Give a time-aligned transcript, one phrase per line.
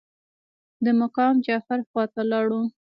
[0.83, 2.61] د مقام جعفر خواته لاړو.